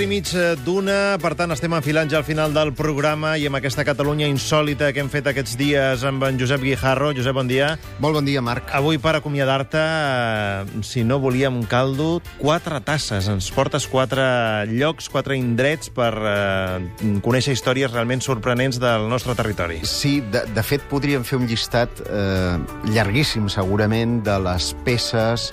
[0.00, 0.30] quart i mig
[0.64, 4.88] d'una, per tant estem enfilant ja al final del programa i amb aquesta Catalunya insòlita
[4.94, 7.10] que hem fet aquests dies amb en Josep Guijarro.
[7.12, 7.74] Josep, bon dia.
[8.00, 8.70] Molt bon dia, Marc.
[8.72, 13.28] Avui, per acomiadar-te, eh, si no volíem caldo, quatre tasses.
[13.28, 19.82] Ens portes quatre llocs, quatre indrets per eh, conèixer històries realment sorprenents del nostre territori.
[19.84, 22.56] Sí, de, de fet, podríem fer un llistat eh,
[22.94, 25.50] llarguíssim, segurament, de les peces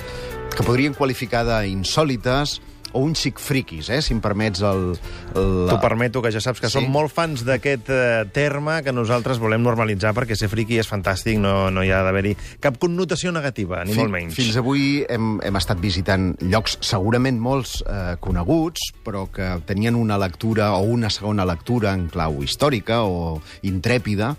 [0.55, 2.61] que podrien qualificar d'insòlites
[2.93, 4.93] o un xic friquis, eh, si em permets el...
[5.35, 5.51] el...
[5.69, 6.77] T'ho permeto, que ja saps que Sí.
[6.79, 11.37] som molt fans d'aquest eh, terme que nosaltres volem normalitzar perquè ser friqui és fantàstic,
[11.41, 14.35] no, no hi ha d'haver-hi cap connotació negativa, ni Fi- molt menys.
[14.39, 20.17] Fins avui hem, hem estat visitant llocs segurament molts eh, coneguts, però que tenien una
[20.17, 24.35] lectura o una segona lectura en clau històrica o intrèpida,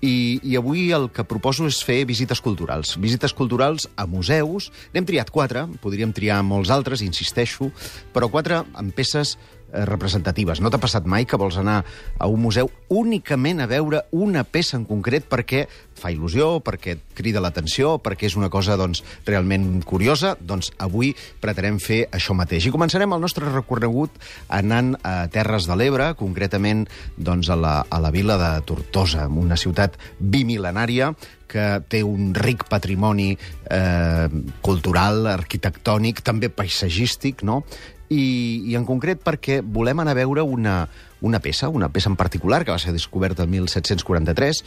[0.00, 2.94] i, i avui el que proposo és fer visites culturals.
[3.00, 4.70] Visites culturals a museus.
[4.94, 7.72] N'hem triat quatre, podríem triar molts altres, insisteixo,
[8.14, 9.36] però quatre amb peces
[9.72, 10.60] representatives.
[10.60, 11.82] No t'ha passat mai que vols anar
[12.18, 15.66] a un museu únicament a veure una peça en concret perquè
[15.98, 20.36] fa il·lusió, perquè et crida l'atenció, perquè és una cosa doncs, realment curiosa?
[20.40, 22.68] Doncs avui pretenem fer això mateix.
[22.68, 24.14] I començarem el nostre recorregut
[24.48, 29.58] anant a Terres de l'Ebre, concretament doncs, a, la, a la vila de Tortosa, una
[29.58, 31.12] ciutat bimil·lenària
[31.48, 34.26] que té un ric patrimoni eh,
[34.62, 37.62] cultural, arquitectònic, també paisatgístic, no?
[38.08, 38.24] I,
[38.70, 40.80] i en concret perquè volem anar a veure una,
[41.20, 44.62] una peça, una peça en particular, que va ser descoberta el 1743.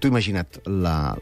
[0.00, 0.60] Tu imagina't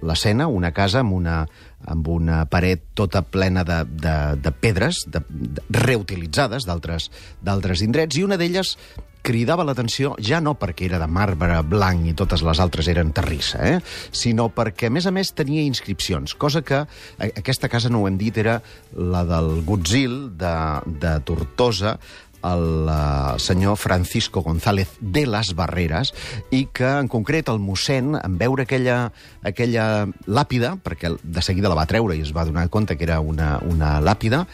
[0.00, 1.42] l'escena, una casa amb una,
[1.84, 8.24] amb una paret tota plena de, de, de pedres de, de, reutilitzades d'altres indrets, i
[8.24, 8.76] una d'elles
[9.22, 13.62] cridava l'atenció ja no perquè era de marbre blanc i totes les altres eren terrissa,
[13.62, 13.78] eh?
[14.10, 16.82] sinó perquè, a més a més, tenia inscripcions, cosa que
[17.22, 18.58] aquesta casa, no ho hem dit, era
[18.96, 20.56] la del Gutzil de,
[21.00, 21.96] de Tortosa,
[22.42, 26.12] el uh, senyor Francisco González de les Barreres
[26.50, 29.12] i que, en concret, el mossèn, en veure aquella,
[29.46, 29.86] aquella
[30.26, 33.56] làpida, perquè de seguida la va treure i es va donar compte que era una,
[33.62, 34.46] una làpida,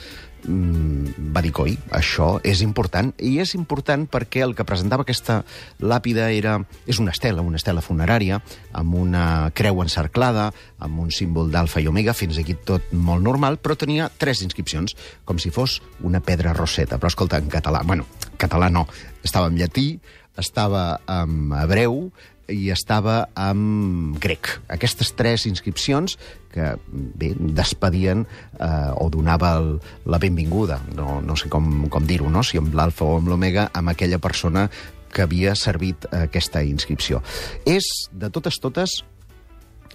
[0.47, 5.41] va dir, coi, això és important, i és important perquè el que presentava aquesta
[5.81, 6.57] làpida era,
[6.87, 8.41] és una estela, una estela funerària,
[8.73, 13.59] amb una creu encerclada, amb un símbol d'alfa i omega, fins aquí tot molt normal,
[13.59, 16.99] però tenia tres inscripcions, com si fos una pedra roseta.
[16.99, 18.07] Però, escolta, en català, bueno,
[18.39, 18.87] català no,
[19.25, 19.91] estava en llatí,
[20.39, 22.09] estava en hebreu,
[22.49, 24.51] i estava en grec.
[24.73, 26.17] Aquestes tres inscripcions
[26.53, 29.75] que, bé, despedien eh, o donava el,
[30.09, 32.43] la benvinguda, no, no sé com, com dir-ho, no?
[32.43, 34.69] si amb l'alfa o amb l'omega, amb aquella persona
[35.13, 37.23] que havia servit aquesta inscripció.
[37.69, 38.99] És, de totes totes,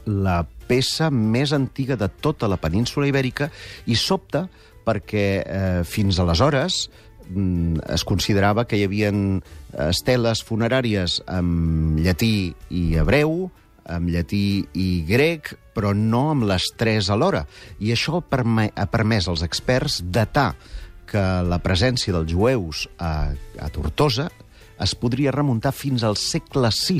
[0.05, 3.49] la peça més antiga de tota la península ibèrica
[3.85, 4.47] i sobta
[4.83, 6.87] perquè eh, fins aleshores
[7.93, 9.11] es considerava que hi havia
[9.87, 13.49] esteles funeràries amb llatí i hebreu,
[13.89, 17.43] amb llatí i grec, però no amb les tres alhora.
[17.79, 20.53] I això ha permès als experts datar
[21.09, 24.29] que la presència dels jueus a, a Tortosa
[24.81, 26.99] es podria remuntar fins al segle VI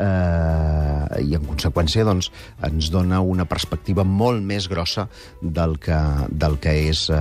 [0.00, 2.30] eh, i, en conseqüència, doncs,
[2.66, 5.06] ens dona una perspectiva molt més grossa
[5.40, 5.98] del que,
[6.30, 7.20] del que, és, eh,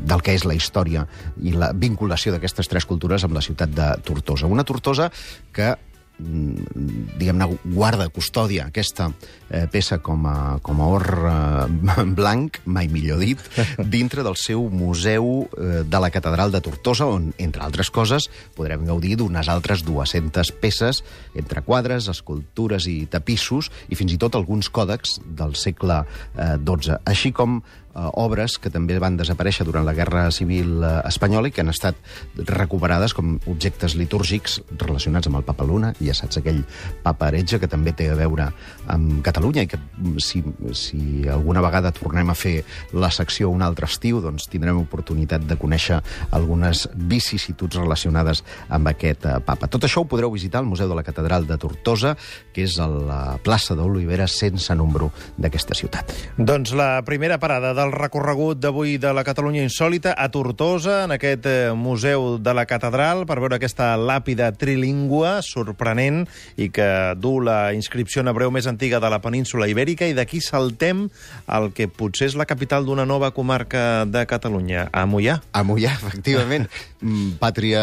[0.00, 1.06] del que és la història
[1.42, 4.50] i la vinculació d'aquestes tres cultures amb la ciutat de Tortosa.
[4.50, 5.10] Una Tortosa
[5.52, 5.74] que
[6.18, 9.08] diguem-ne, guarda, custòdia aquesta
[9.48, 13.42] eh, peça com a, com a or eh, blanc, mai millor dit,
[13.94, 18.86] dintre del seu museu eh, de la Catedral de Tortosa, on, entre altres coses, podrem
[18.88, 21.02] gaudir d'unes altres 200 peces,
[21.38, 27.00] entre quadres, escultures i tapissos, i fins i tot alguns còdecs del segle eh, XII,
[27.08, 27.60] així com
[27.94, 31.72] eh, obres que també van desaparèixer durant la Guerra Civil eh, Espanyola i que han
[31.72, 31.98] estat
[32.48, 36.62] recuperades com objectes litúrgics relacionats amb el Papa Luna, ja saps, aquell
[37.02, 38.48] papa heretge que també té a veure
[38.92, 40.42] amb Catalunya i que mm, si,
[40.76, 42.62] si alguna vegada tornem a fer
[42.92, 46.00] la secció un altre estiu, doncs tindrem oportunitat de conèixer
[46.34, 49.68] algunes vicissituds relacionades amb aquest eh, papa.
[49.70, 52.14] Tot això ho podreu visitar al Museu de la Catedral de Tortosa,
[52.52, 56.12] que és a la plaça d'Olivera sense número d'aquesta ciutat.
[56.36, 61.46] Doncs la primera parada del recorregut d'avui de la Catalunya Insòlita a Tortosa, en aquest
[61.46, 66.88] eh, Museu de la Catedral, per veure aquesta làpida trilingüe sorprenent i que
[67.20, 71.08] du la inscripció en hebreu més antiga de la península ibèrica i d'aquí saltem
[71.46, 75.40] al que potser és la capital d'una nova comarca de Catalunya, a Mollà.
[75.52, 76.68] A Mollà, efectivament.
[77.02, 77.82] Mm, Pàtria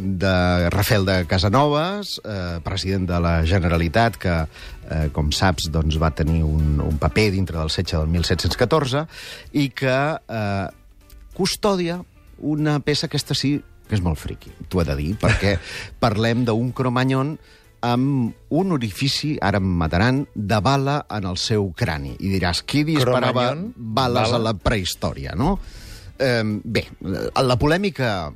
[0.00, 4.36] de Rafael de Casanovas, eh, president de la Generalitat, que,
[4.88, 9.04] eh, com saps, doncs, va tenir un, un paper dintre del setge del 1714
[9.52, 10.68] i que eh,
[11.36, 12.00] custodia
[12.40, 13.58] una peça, aquesta sí,
[13.90, 15.56] que és molt friqui, t'ho he de dir, perquè
[16.04, 17.34] parlem d'un cromanyon
[17.80, 22.12] amb un orifici, ara em mataran, de bala en el seu crani.
[22.20, 24.36] I diràs, qui disparava bales Bala?
[24.36, 25.54] a la prehistòria, no?
[26.20, 28.30] Eh, bé, la polèmica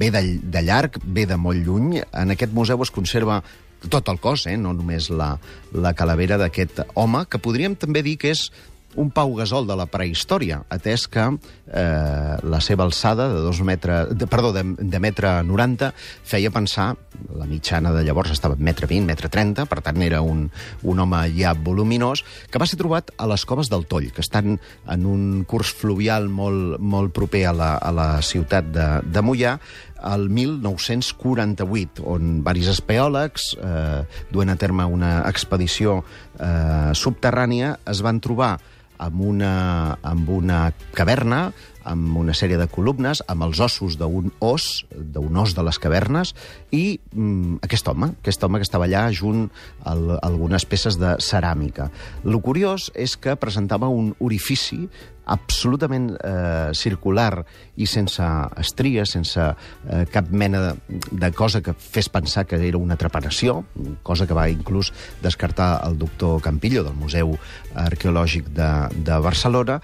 [0.00, 2.02] ve de, de llarg, ve de molt lluny.
[2.12, 3.40] En aquest museu es conserva
[3.88, 4.58] tot el cos, eh?
[4.60, 5.32] no només la,
[5.72, 8.50] la calavera d'aquest home, que podríem també dir que és
[8.96, 14.02] un Pau Gasol de la prehistòria, atès que eh, la seva alçada de dos metre,
[14.14, 15.92] de, perdó, de, de metre 90
[16.26, 16.94] feia pensar,
[17.36, 20.48] la mitjana de llavors estava metre 20, metre 30, per tant era un,
[20.82, 24.58] un home ja voluminós, que va ser trobat a les coves del Toll, que estan
[24.90, 29.58] en un curs fluvial molt, molt proper a la, a la ciutat de, de Mollà,
[30.00, 34.02] el 1948, on varis espeòlegs, eh,
[34.32, 38.54] duent a terme una expedició eh, subterrània, es van trobar
[39.00, 40.60] amb una, amb una
[40.96, 41.48] caverna,
[41.88, 46.34] amb una sèrie de columnes, amb els ossos d'un os, d'un os de les cavernes,
[46.76, 49.48] i mm, aquest home, aquest home que estava allà junt
[49.82, 51.88] a algunes peces de ceràmica.
[52.24, 54.84] Lo curiós és que presentava un orifici
[55.30, 57.44] absolutament eh, circular
[57.80, 58.26] i sense
[58.60, 63.60] estries, sense eh, cap mena de, de cosa que fes pensar que era una trepanació,
[64.02, 64.92] cosa que va inclús
[65.22, 67.36] descartar el doctor Campillo del Museu
[67.74, 68.70] Arqueològic de,
[69.06, 69.80] de Barcelona,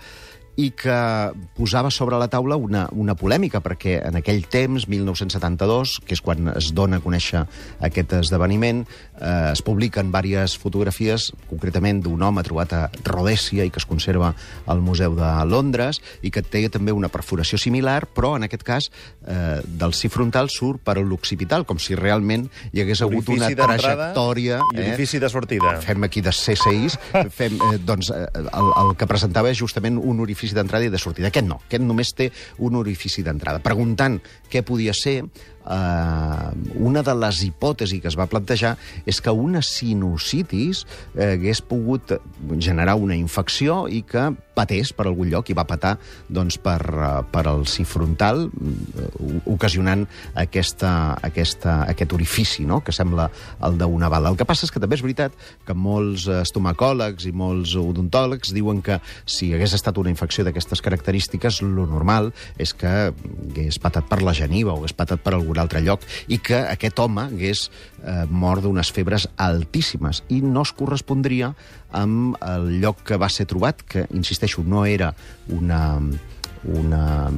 [0.56, 0.96] i que
[1.56, 6.48] posava sobre la taula una, una polèmica, perquè en aquell temps, 1972, que és quan
[6.54, 7.42] es dona a conèixer
[7.84, 8.84] aquest esdeveniment,
[9.20, 14.32] eh, es publiquen diverses fotografies, concretament d'un home trobat a Rhodèsia i que es conserva
[14.66, 18.88] al Museu de Londres, i que té també una perforació similar, però en aquest cas
[19.26, 24.62] eh, del si frontal surt per l'occipital, com si realment hi hagués hagut una trajectòria...
[24.72, 25.76] I orifici de sortida.
[25.84, 26.96] Fem aquí de CSIs,
[27.36, 31.00] fem, eh, doncs, eh, el, el que presentava és justament un orifici d'entrada i de
[31.00, 31.30] sortida.
[31.32, 32.30] Aquest no, aquest només té
[32.62, 33.62] un orifici d'entrada.
[33.64, 34.20] Preguntant
[34.52, 36.48] què podia ser, eh,
[36.78, 38.76] una de les hipòtesis que es va plantejar
[39.06, 40.84] és que una sinusitis
[41.14, 42.18] eh, hagués pogut
[42.58, 45.96] generar una infecció i que patés per algun lloc i va patar
[46.32, 49.08] doncs, per, eh, per al si frontal, eh,
[49.52, 50.90] ocasionant aquesta,
[51.22, 53.28] aquesta, aquest orifici, no?, que sembla
[53.66, 54.32] el d'una bala.
[54.32, 55.36] El que passa és que també és veritat
[55.66, 61.60] que molts estomacòlegs i molts odontòlegs diuen que si hagués estat una infecció d'aquestes característiques,
[61.62, 62.32] lo normal
[62.62, 66.38] és que hagués patat per la geniva o hagués patat per algun altre lloc i
[66.38, 67.66] que aquest home hagués
[68.02, 71.54] eh, mort d'unes febres altíssimes i no es correspondria
[71.96, 75.14] amb el lloc que va ser trobat, que, insisteixo, no era
[75.48, 75.82] una
[76.66, 77.30] una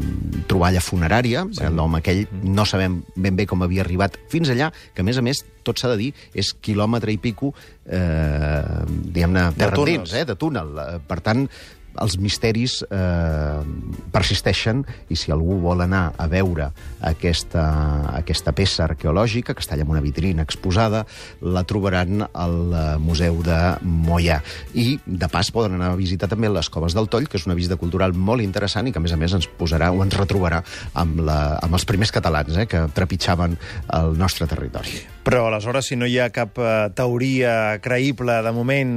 [0.49, 1.67] troballa funerària, sí.
[1.75, 5.25] l'home aquell no sabem ben bé com havia arribat fins allà, que a més a
[5.25, 7.53] més, tot s'ha de dir, és quilòmetre i pico,
[7.85, 10.73] eh, diguem-ne, terra endins, eh, de túnel.
[10.85, 11.45] Eh, Per tant,
[12.03, 13.63] els misteris eh,
[14.15, 16.71] persisteixen i si algú vol anar a veure
[17.05, 17.65] aquesta,
[18.15, 21.05] aquesta peça arqueològica, que està allà en una vitrina exposada,
[21.43, 24.41] la trobaran al eh, Museu de Mollà.
[24.75, 27.57] I, de pas, poden anar a visitar també les Coves del Toll, que és una
[27.59, 30.63] visita cultural molt interessant i que, a més a més, ens posarà o ens retrobarà
[30.99, 33.59] amb, la, amb els primers catalans eh, que trepitjaven
[33.99, 35.01] el nostre territori.
[35.29, 38.93] Però, aleshores, si no hi ha cap eh, teoria creïble, de moment,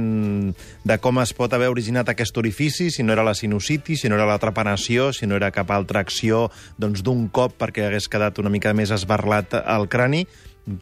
[0.88, 4.18] de com es pot haver originat aquest orifici, si no era la sinusitis, si no
[4.18, 6.46] era la trepanació, si no era cap altra acció
[6.78, 10.26] doncs, d'un cop perquè hagués quedat una mica més esbarlat al crani,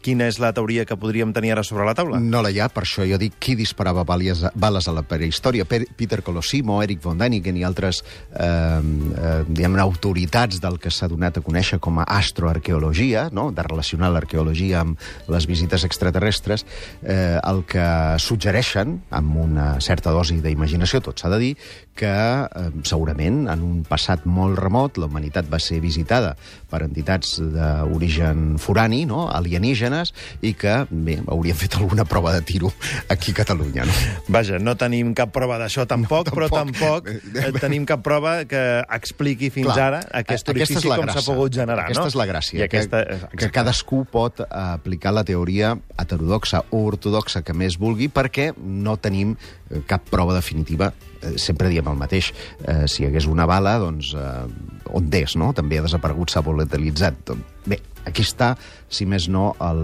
[0.03, 2.19] quina és la teoria que podríem tenir ara sobre la taula?
[2.21, 5.65] No la hi ha, per això jo dic qui disparava bales, bales a la prehistòria.
[5.65, 11.39] Peter Colosimo, Eric von Däniken i altres eh, eh, diguem autoritats del que s'ha donat
[11.39, 13.49] a conèixer com a astroarqueologia, no?
[13.51, 16.65] de relacionar l'arqueologia amb les visites extraterrestres,
[17.01, 17.87] eh, el que
[18.21, 21.53] suggereixen, amb una certa dosi d'imaginació, tot s'ha de dir,
[21.97, 26.35] que eh, segurament en un passat molt remot la humanitat va ser visitada
[26.69, 29.25] per entitats d'origen forani, no?
[29.71, 32.71] Alienígenes, i que, bé, haurien fet alguna prova de tiro
[33.09, 33.85] aquí a Catalunya.
[33.85, 33.93] No?
[34.27, 37.07] Vaja, no tenim cap prova d'això tampoc, No, però tampoc.
[37.07, 40.97] tampoc eh, tenim cap prova que expliqui fins Clar, ara aquest aquesta orifici és la
[40.99, 41.85] com s'ha pogut generar.
[41.85, 42.11] Aquesta no?
[42.11, 46.83] és la gràcia, I aquesta, que, que cadascú pot eh, aplicar la teoria heterodoxa o
[46.89, 50.91] ortodoxa que més vulgui, perquè no tenim eh, cap prova definitiva.
[51.37, 52.31] Sempre diem el mateix.
[52.65, 55.51] Eh, si hi hagués una bala, doncs, eh, on és, no?
[55.57, 57.33] També ha desaparegut, s'ha volatilitzat.
[57.69, 58.55] Bé, aquí està,
[58.89, 59.83] si més no, el,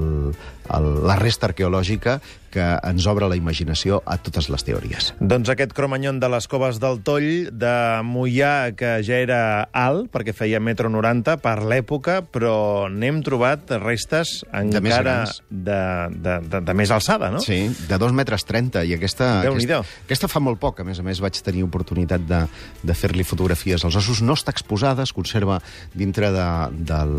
[0.74, 2.20] el, la resta arqueològica
[2.58, 5.12] que ens obre la imaginació a totes les teories.
[5.22, 7.76] Doncs aquest cromanyon de les coves del Toll, de
[8.08, 9.42] Mollà, que ja era
[9.78, 16.62] alt, perquè feia metro 90 per l'època, però n'hem trobat restes encara de, de, de,
[16.66, 17.42] de més alçada, no?
[17.44, 17.60] Sí,
[17.90, 21.22] de 2 metres 30, i aquesta, aquesta, aquesta fa molt poc, a més a més
[21.24, 22.42] vaig tenir oportunitat de,
[22.82, 23.86] de fer-li fotografies.
[23.86, 25.60] Els ossos no està exposada, es conserva
[25.98, 26.48] dintre de,
[26.90, 27.16] del,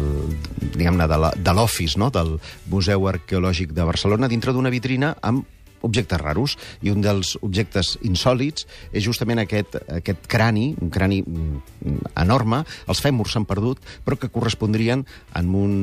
[0.75, 2.37] diguem-ne, de l'office, no?, del
[2.73, 5.47] Museu Arqueològic de Barcelona, dintre d'una vitrina amb
[5.83, 12.13] objectes raros, i un dels objectes insòlits és justament aquest, aquest crani, un crani mm,
[12.19, 15.05] enorme, els fèmurs s'han perdut, però que correspondrien
[15.39, 15.75] amb un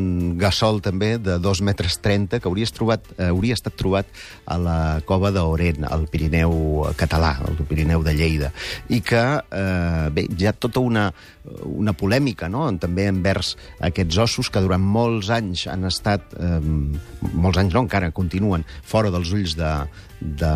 [0.41, 4.09] gassol també de 2 metres 30 que hauria, trobat, eh, hauria estat trobat
[4.45, 8.51] a la cova d'Oren, al Pirineu català, al Pirineu de Lleida,
[8.89, 11.11] i que, eh, bé, hi ha tota una,
[11.65, 13.53] una polèmica, no?, també envers
[13.85, 16.59] aquests ossos que durant molts anys han estat, eh,
[17.33, 19.71] molts anys no, encara continuen, fora dels ulls de,
[20.39, 20.53] de,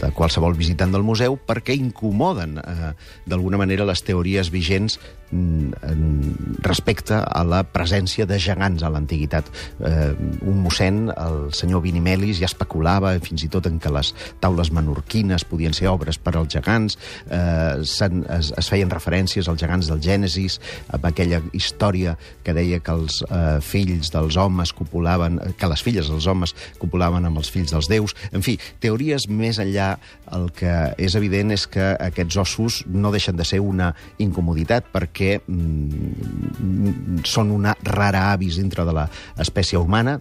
[0.00, 2.92] de qualsevol visitant del museu perquè incomoden eh,
[3.28, 4.98] d'alguna manera les teories vigents
[5.30, 9.50] mm, respecte a la presència de gegants a l'antiguitat.
[9.80, 10.12] Eh,
[10.48, 15.44] un mossèn, el senyor Vinimelis, ja especulava fins i tot en que les taules menorquines
[15.48, 20.60] podien ser obres per als gegants, eh, es, es feien referències als gegants del Gènesis,
[20.90, 26.10] amb aquella història que deia que els eh, fills dels homes copulaven, que les filles
[26.10, 28.16] dels homes copulaven amb els fills dels déus.
[28.32, 29.92] En fi, teories més enllà,
[30.36, 35.40] el que és evident és que aquests ossos no deixen de ser una incomoditat perquè
[35.40, 40.20] mm, són una rara avis dintre de l'espècie humana,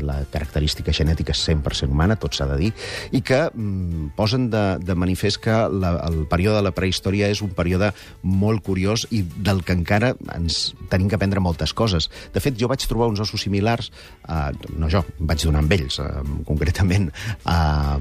[0.00, 2.72] la característica genètica és 100% humana, tot s'ha de dir,
[3.12, 7.42] i que mm, posen de, de manifest que la, el període de la prehistòria és
[7.44, 7.92] un període
[8.22, 12.08] molt curiós i del que encara ens tenim que aprendre moltes coses.
[12.34, 13.90] De fet, jo vaig trobar uns ossos similars,
[14.28, 17.10] eh, no jo, vaig donar amb ells, eh, concretament
[17.44, 17.98] a,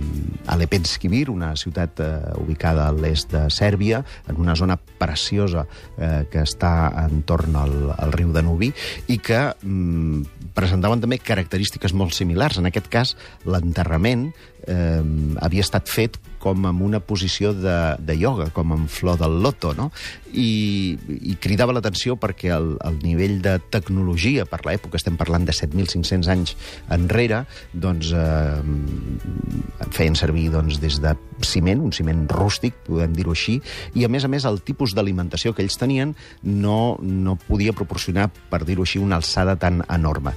[0.47, 2.09] a Lepenskivir, una ciutat eh,
[2.41, 5.65] ubicada a l'est de Sèrbia, en una zona preciosa
[5.97, 6.73] eh, que està
[7.05, 8.71] entorn al, al riu Danubi,
[9.11, 11.64] i que mm, presentaven també característiques
[11.97, 12.59] molt similars.
[12.61, 14.29] En aquest cas, l'enterrament
[14.67, 15.03] eh,
[15.41, 19.73] havia estat fet com amb una posició de, de ioga, com amb flor del loto,
[19.73, 19.89] no?
[20.35, 20.93] I,
[21.31, 26.29] i cridava l'atenció perquè el, el nivell de tecnologia per l'època, estem parlant de 7.500
[26.29, 26.53] anys
[26.93, 33.57] enrere, doncs eh, feien servir doncs, des de ciment, un ciment rústic, podem dir-ho així,
[33.97, 38.27] i a més a més el tipus d'alimentació que ells tenien no, no podia proporcionar,
[38.51, 40.35] per dir-ho així, una alçada tan enorme.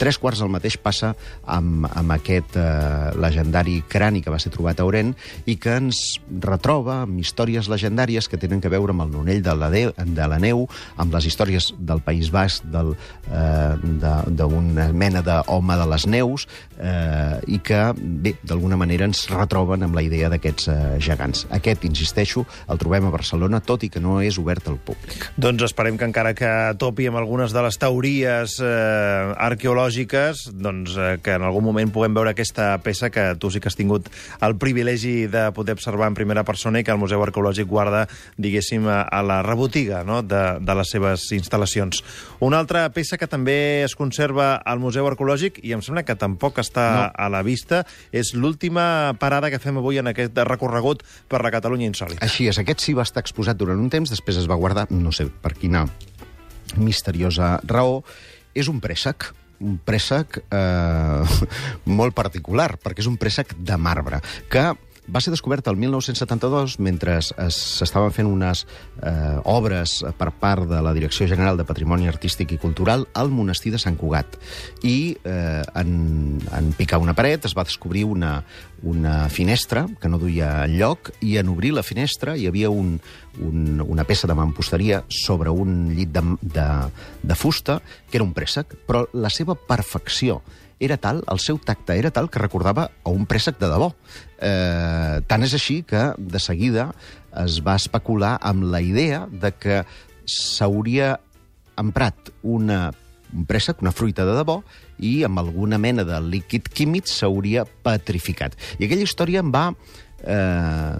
[0.00, 1.14] Tres quarts del mateix passa
[1.46, 5.14] amb, amb aquest eh, legendari crani que va ser trobat a Oren
[5.46, 9.54] i que ens retroba amb històries legendàries que tenen que veure amb el nonell de
[9.58, 10.66] la, de, de la neu,
[11.00, 12.94] amb les històries del País Basc, d'una
[14.86, 16.46] eh, mena d'home de les neus,
[16.78, 21.46] eh, i que, bé, d'alguna manera ens retroben amb la idea d'aquests eh, gegants.
[21.54, 25.28] Aquest, insisteixo, el trobem a Barcelona, tot i que no és obert al públic.
[25.40, 31.14] Doncs esperem que encara que topi amb algunes de les teories eh, arqueològiques, doncs eh,
[31.24, 34.10] que en algun moment puguem veure aquesta peça que tu sí que has tingut
[34.44, 38.04] el privilegi de poder observar en primera persona i que el Museu Arqueològic guarda,
[38.36, 40.22] diguéssim, a la rebotiga no?
[40.22, 42.02] de, de les seves instal·lacions.
[42.44, 46.58] Una altra peça que també es conserva al Museu Arqueològic, i em sembla que tampoc
[46.62, 47.06] està no.
[47.14, 51.88] a la vista, és l'última parada que fem avui en aquest recorregut per la Catalunya
[51.90, 52.24] Insòlita.
[52.24, 55.14] Així és, aquest sí va estar exposat durant un temps, després es va guardar, no
[55.14, 55.86] sé per quina
[56.80, 58.02] misteriosa raó,
[58.54, 59.32] és un préssec
[59.62, 61.38] un préssec eh,
[61.98, 64.20] molt particular, perquè és un préssec de marbre,
[64.50, 64.72] que
[65.08, 68.64] va ser descobert el 1972 mentre s'estaven fent unes
[69.02, 73.74] eh, obres per part de la Direcció General de Patrimoni Artístic i Cultural al monestir
[73.74, 74.38] de Sant Cugat.
[74.82, 78.38] I eh, en, en picar una paret es va descobrir una,
[78.82, 82.96] una finestra que no duia lloc i en obrir la finestra hi havia un,
[83.44, 86.68] un, una peça de mamposteria sobre un llit de, de,
[87.22, 87.80] de fusta
[88.10, 90.40] que era un préssec, però la seva perfecció
[90.80, 93.92] era tal, el seu tacte era tal que recordava a un préssec de debò.
[94.38, 96.90] Eh, tant és així que, de seguida,
[97.44, 99.82] es va especular amb la idea de que
[100.26, 101.14] s'hauria
[101.80, 102.88] emprat una,
[103.34, 104.60] un préssec, una fruita de debò,
[104.98, 108.54] i amb alguna mena de líquid químic s'hauria petrificat.
[108.78, 110.94] I aquella història em va eh,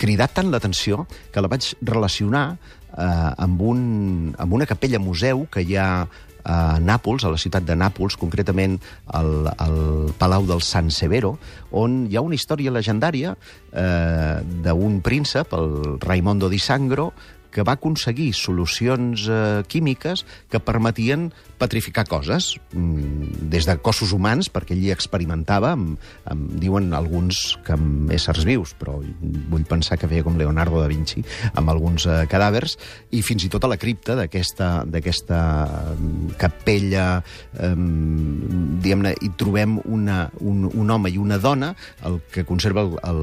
[0.00, 3.80] cridar tant l'atenció que la vaig relacionar eh, amb, un,
[4.38, 6.06] amb una capella museu que hi ha
[6.44, 8.78] a Nàpols, a la ciutat de Nàpols, concretament
[9.16, 9.78] al, al
[10.18, 11.34] Palau del San Severo,
[11.72, 17.12] on hi ha una història legendària eh, d'un príncep, el Raimondo di Sangro,
[17.54, 24.50] que va aconseguir solucions eh, químiques que permetien petrificar coses, mm, des de cossos humans,
[24.52, 29.96] perquè ell hi experimentava, amb, amb, diuen alguns que amb éssers vius, però vull pensar
[29.98, 31.22] que feia com Leonardo da Vinci,
[31.54, 32.76] amb alguns eh, cadàvers,
[33.14, 35.40] i fins i tot a la cripta d'aquesta
[35.94, 37.22] mm, capella,
[37.54, 37.72] eh,
[38.84, 43.22] diguem-ne, hi trobem una, un, un home i una dona, el que conserva el, el,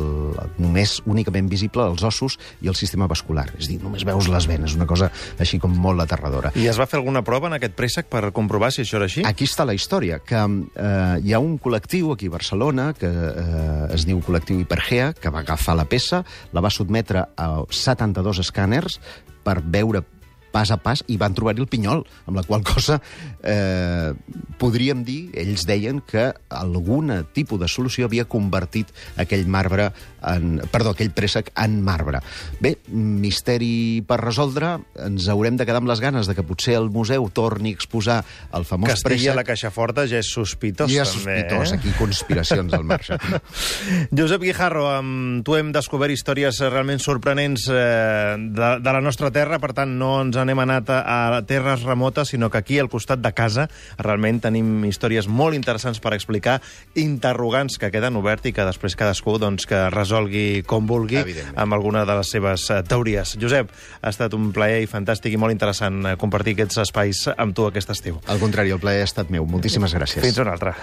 [0.62, 3.50] només únicament visible els ossos i el sistema vascular.
[3.60, 5.10] És dir, només veus les venes, una cosa
[5.42, 6.52] així com molt aterradora.
[6.60, 9.26] I es va fer alguna prova en aquest préssec per comprovar si això era així?
[9.28, 13.94] Aquí està la història, que eh, hi ha un col·lectiu aquí a Barcelona que eh,
[13.96, 16.24] es diu Col·lectiu Hipergea, que va agafar la peça,
[16.54, 19.00] la va sotmetre a 72 escàners
[19.46, 20.04] per veure
[20.52, 23.00] pas a pas i van trobar-hi el pinyol, amb la qual cosa
[23.44, 24.12] eh,
[24.62, 28.92] podríem dir, ells deien que algun tipus de solució havia convertit
[29.22, 29.92] aquell marbre
[30.22, 32.22] en, perdó, aquell préssec en marbre.
[32.62, 36.92] Bé, misteri per resoldre, ens haurem de quedar amb les ganes de que potser el
[36.94, 38.20] museu torni a exposar
[38.58, 39.34] el famós estigui préssec.
[39.34, 41.40] a la caixa forta ja és sospitós, ja és també.
[41.40, 41.80] sospitós, eh?
[41.80, 43.18] aquí conspiracions al marge.
[44.18, 49.60] Josep Guijarro, amb tu hem descobert històries realment sorprenents eh, de, de la nostra terra,
[49.64, 51.02] per tant no ens n'hem anat a,
[51.38, 53.68] a terres remotes, sinó que aquí, al costat de casa,
[54.00, 56.60] realment tenim històries molt interessants per explicar,
[56.96, 61.22] interrogants que queden oberts i que després cadascú doncs, que resolgui com vulgui
[61.56, 63.38] amb alguna de les seves eh, teories.
[63.42, 63.72] Josep,
[64.02, 67.70] ha estat un plaer i fantàstic i molt interessant eh, compartir aquests espais amb tu
[67.70, 68.22] aquest estiu.
[68.28, 69.48] Al contrari, el plaer ha estat meu.
[69.50, 70.24] Moltíssimes gràcies.
[70.26, 70.76] Fins una altra.